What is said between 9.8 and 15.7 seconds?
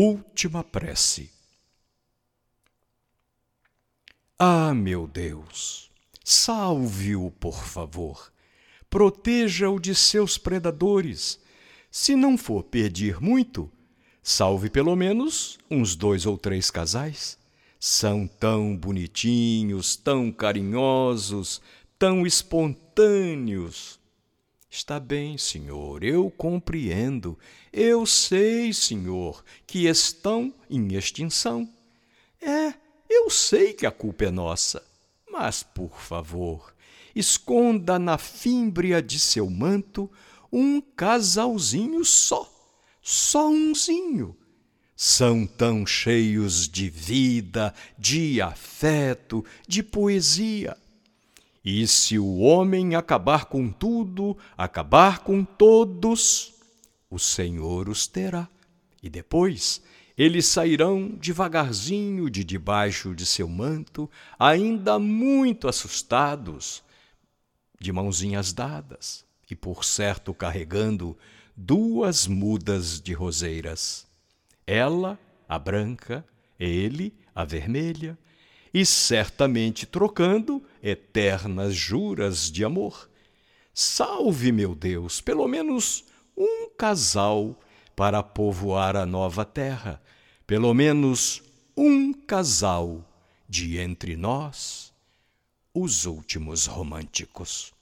de seus predadores. Se não for pedir muito, salve pelo menos